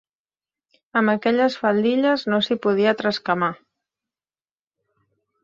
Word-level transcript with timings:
Amb 1.01 1.11
aquelles 1.13 1.57
faldilles, 1.65 2.23
no 2.35 2.41
s'hi 2.47 2.57
podia 2.65 2.95
trascamar. 3.03 3.53